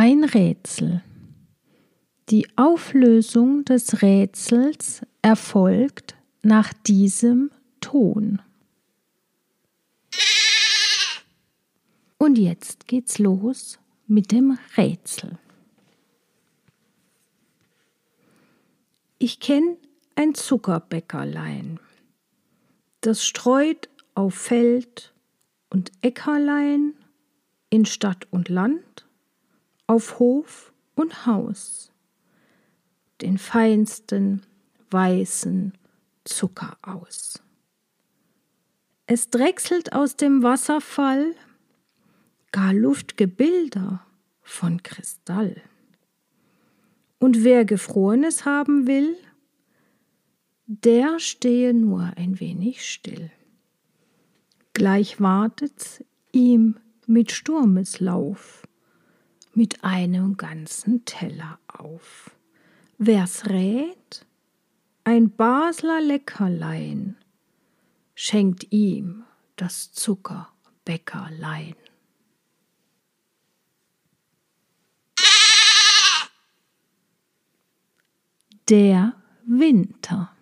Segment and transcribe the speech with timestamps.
[0.00, 1.02] Ein Rätsel.
[2.28, 8.40] Die Auflösung des Rätsels erfolgt nach diesem Ton.
[12.16, 15.36] Und jetzt geht's los mit dem Rätsel.
[19.18, 19.78] Ich kenne
[20.14, 21.80] ein Zuckerbäckerlein,
[23.00, 25.12] das streut auf Feld
[25.70, 26.94] und Äckerlein,
[27.68, 29.07] in Stadt und Land,
[29.98, 31.90] auf Hof und Haus,
[33.20, 34.42] den feinsten
[34.92, 35.72] weißen
[36.22, 37.42] Zucker aus.
[39.06, 41.34] Es drechselt aus dem Wasserfall
[42.52, 44.06] gar Luftgebilder
[44.40, 45.60] von Kristall.
[47.18, 49.16] Und wer Gefrorenes haben will,
[50.66, 53.32] der stehe nur ein wenig still.
[54.74, 56.76] Gleich wartet's ihm
[57.08, 58.62] mit Sturmeslauf,
[59.58, 62.30] mit einem ganzen Teller auf.
[62.96, 64.24] Wer's rät,
[65.02, 67.16] ein Basler Leckerlein
[68.14, 69.24] schenkt ihm
[69.56, 71.74] das Zuckerbäckerlein.
[78.68, 80.37] Der Winter.